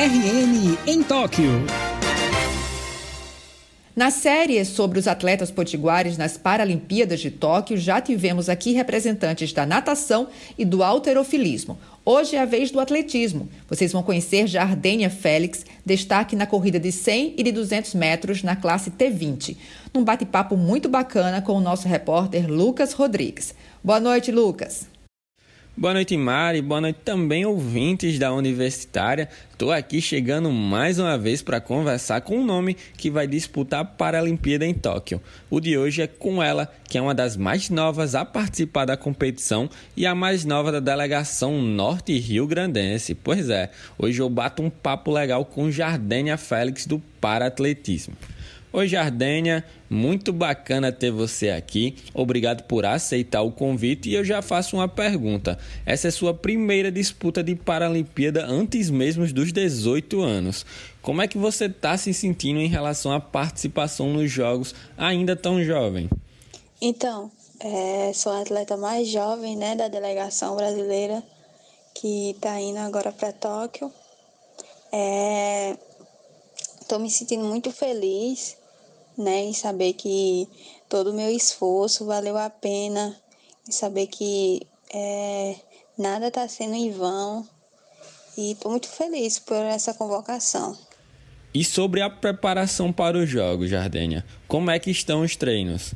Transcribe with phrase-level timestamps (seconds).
[0.00, 1.50] RN em Tóquio.
[3.96, 9.66] Na série sobre os atletas potiguares nas Paralimpíadas de Tóquio, já tivemos aqui representantes da
[9.66, 11.76] natação e do alterofilismo.
[12.04, 13.48] Hoje é a vez do atletismo.
[13.68, 18.54] Vocês vão conhecer Jardênia Félix, destaque na corrida de 100 e de 200 metros na
[18.54, 19.56] classe T20.
[19.92, 23.52] Num bate-papo muito bacana com o nosso repórter Lucas Rodrigues.
[23.82, 24.86] Boa noite, Lucas.
[25.78, 26.60] Boa noite, Mari.
[26.60, 29.28] Boa noite também, ouvintes da Universitária.
[29.52, 33.84] Estou aqui chegando mais uma vez para conversar com um nome que vai disputar a
[33.84, 35.22] Paralimpíada em Tóquio.
[35.48, 38.96] O de hoje é com ela, que é uma das mais novas a participar da
[38.96, 43.14] competição e a mais nova da delegação Norte Rio Grandense.
[43.14, 48.16] Pois é, hoje eu bato um papo legal com Jardênia Félix do Paratletismo.
[48.70, 51.96] Oi, Jardênia, muito bacana ter você aqui.
[52.12, 55.58] Obrigado por aceitar o convite e eu já faço uma pergunta.
[55.86, 60.66] Essa é sua primeira disputa de Paralimpíada antes mesmo dos 18 anos.
[61.00, 65.64] Como é que você está se sentindo em relação à participação nos Jogos ainda tão
[65.64, 66.10] jovem?
[66.78, 71.22] Então, é, sou a atleta mais jovem né, da delegação brasileira
[71.94, 73.90] que está indo agora para Tóquio.
[76.82, 78.58] Estou é, me sentindo muito feliz
[79.18, 79.46] né?
[79.46, 80.48] E saber que
[80.88, 83.20] todo o meu esforço valeu a pena,
[83.68, 85.56] e saber que é,
[85.98, 87.46] nada está sendo em vão.
[88.36, 90.78] E estou muito feliz por essa convocação.
[91.52, 95.92] E sobre a preparação para os jogos, Jardênia, como é que estão os treinos?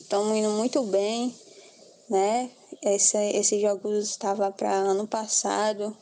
[0.00, 1.32] Estão indo muito bem,
[2.10, 2.50] né?
[2.82, 5.96] Esse, esse jogos estava para ano passado,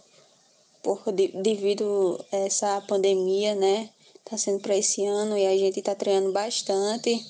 [0.83, 3.91] por, devido a essa pandemia, né?
[4.29, 7.25] Tá sendo para esse ano e a gente tá treinando bastante.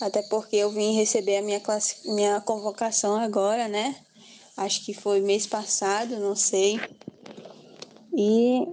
[0.00, 3.94] Até porque eu vim receber a minha, classe, minha convocação agora, né?
[4.56, 6.80] Acho que foi mês passado, não sei.
[8.16, 8.64] E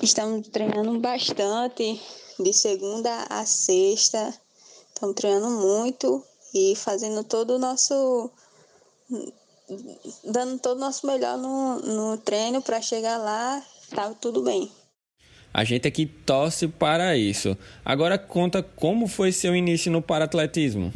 [0.00, 2.00] estamos treinando bastante,
[2.38, 4.32] de segunda a sexta.
[4.94, 6.24] Estamos treinando muito
[6.54, 8.30] e fazendo todo o nosso.
[10.24, 14.70] dando todo o nosso melhor no, no treino para chegar lá, tá tudo bem.
[15.52, 17.56] A gente aqui torce para isso.
[17.84, 20.92] Agora conta como foi seu início no paratletismo.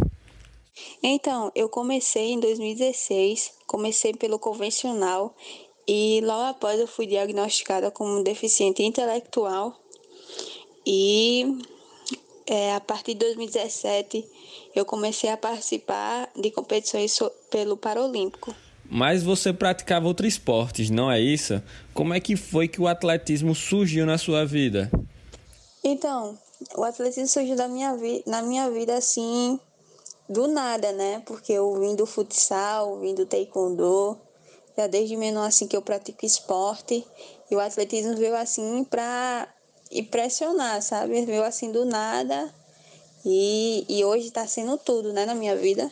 [1.03, 5.34] Então, eu comecei em 2016, comecei pelo convencional
[5.87, 9.78] e logo após eu fui diagnosticada como deficiente intelectual
[10.87, 11.59] e
[12.47, 14.25] é, a partir de 2017
[14.75, 17.19] eu comecei a participar de competições
[17.50, 18.54] pelo Paralímpico.
[18.91, 21.62] Mas você praticava outros esportes, não é isso?
[21.93, 24.91] Como é que foi que o atletismo surgiu na sua vida?
[25.83, 26.39] Então,
[26.77, 27.97] o atletismo surgiu da minha
[28.27, 29.59] na minha vida assim,
[30.28, 31.23] do nada, né?
[31.27, 34.19] Porque eu vim do futsal, vim do taekwondo,
[34.77, 37.06] já desde menor assim que eu pratico esporte,
[37.50, 39.49] e o atletismo veio assim pra
[39.91, 41.25] impressionar, sabe?
[41.25, 42.53] Veio assim do nada,
[43.25, 45.91] e, e hoje tá sendo tudo, né, na minha vida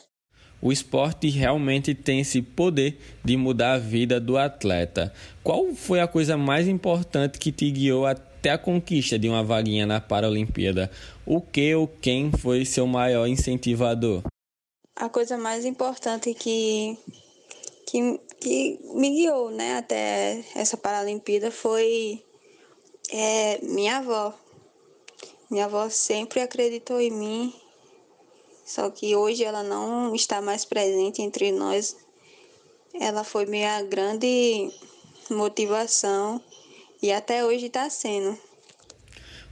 [0.63, 5.13] o esporte realmente tem esse poder de mudar a vida do atleta.
[5.43, 9.85] Qual foi a coisa mais importante que te guiou até a conquista de uma vaguinha
[9.85, 10.89] na Paralimpíada?
[11.27, 14.23] O que ou quem foi seu maior incentivador?
[14.95, 16.97] A coisa mais importante que,
[17.85, 22.23] que, que me guiou né, até essa Paralimpíada foi
[23.11, 24.33] é, minha avó.
[25.51, 27.53] Minha avó sempre acreditou em mim
[28.65, 31.97] só que hoje ela não está mais presente entre nós.
[32.95, 34.71] Ela foi minha grande
[35.31, 36.41] motivação
[37.03, 38.39] e até hoje está sendo.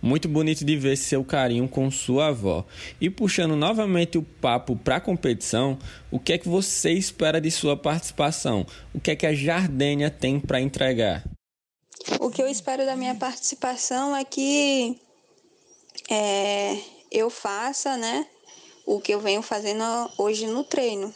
[0.02, 2.64] Muito bonito de ver seu carinho com sua avó.
[2.98, 5.78] E puxando novamente o papo para a competição,
[6.10, 8.66] o que é que você espera de sua participação?
[8.94, 11.22] O que é que a Jardênia tem para entregar?
[12.18, 14.98] O que eu espero da minha participação é que
[16.08, 16.78] é,
[17.12, 18.26] eu faça, né?
[18.90, 19.84] O que eu venho fazendo
[20.18, 21.14] hoje no treino.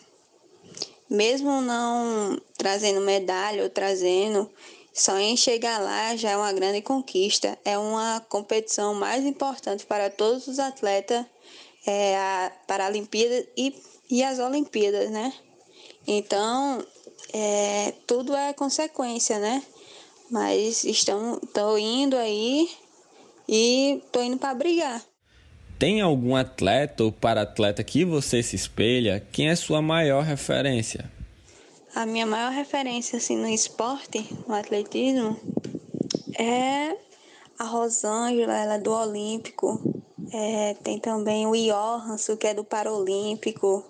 [1.10, 4.48] Mesmo não trazendo medalha ou trazendo,
[4.92, 7.58] só em chegar lá já é uma grande conquista.
[7.64, 11.26] É uma competição mais importante para todos os atletas,
[11.84, 13.74] é a Paralimpíada e,
[14.08, 15.32] e as Olimpíadas, né?
[16.06, 16.80] Então,
[17.32, 19.60] é, tudo é consequência, né?
[20.30, 22.70] Mas estão, estou indo aí
[23.48, 25.04] e estou indo para brigar.
[25.78, 29.26] Tem algum atleta ou para-atleta que você se espelha?
[29.32, 31.10] Quem é sua maior referência?
[31.94, 35.38] A minha maior referência assim, no esporte, no atletismo,
[36.38, 36.96] é
[37.58, 40.02] a Rosângela, ela é do Olímpico.
[40.32, 43.84] É, tem também o Johansson, que é do Paralímpico.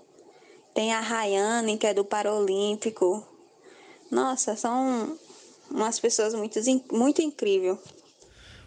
[0.74, 3.26] Tem a Rayane, que é do Paralímpico.
[4.10, 5.18] Nossa, são
[5.70, 6.60] umas pessoas muito,
[6.92, 7.78] muito incríveis.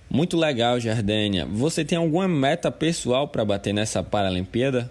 [0.10, 1.46] Muito legal, Jardênia.
[1.46, 4.90] Você tem alguma meta pessoal para bater nessa Paralimpíada?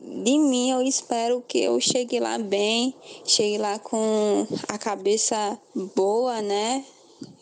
[0.00, 2.94] De mim, eu espero que eu chegue lá bem,
[3.24, 5.58] chegue lá com a cabeça
[5.94, 6.84] boa, né?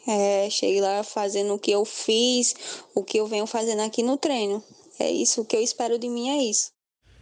[0.07, 2.55] É, chegue lá fazendo o que eu fiz,
[2.95, 4.63] o que eu venho fazendo aqui no treino.
[4.99, 6.74] É isso, o que eu espero de mim é isso.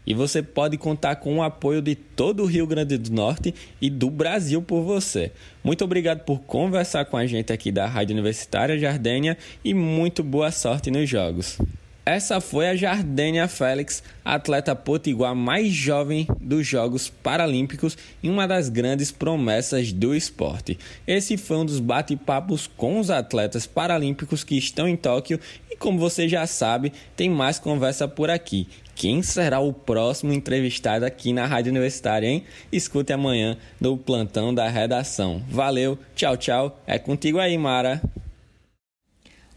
[0.06, 3.88] E você pode contar com o apoio de todo o Rio Grande do Norte e
[3.88, 5.32] do Brasil por você.
[5.62, 10.50] Muito obrigado por conversar com a gente aqui da Rádio Universitária Jardênia e muito boa
[10.50, 11.58] sorte nos Jogos.
[12.04, 18.69] Essa foi a Jardênia Félix, atleta potiguar mais jovem dos Jogos Paralímpicos e uma das
[18.69, 20.76] grandes promessas do esporte.
[21.06, 25.38] Esse foi um dos bate-papos com os atletas paralímpicos que estão em Tóquio
[25.70, 28.66] e, como você já sabe, tem mais conversa por aqui.
[28.96, 32.43] Quem será o próximo entrevistado aqui na Rádio Universitária, hein?
[32.72, 35.40] Escute amanhã no plantão da redação.
[35.49, 36.81] Valeu, tchau, tchau.
[36.84, 38.02] É contigo aí, Mara.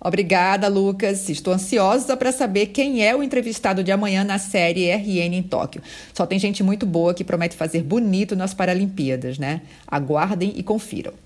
[0.05, 1.29] Obrigada, Lucas.
[1.29, 5.81] Estou ansiosa para saber quem é o entrevistado de amanhã na série RN em Tóquio.
[6.13, 9.61] Só tem gente muito boa que promete fazer bonito nas Paralimpíadas, né?
[9.87, 11.24] Aguardem e confiram.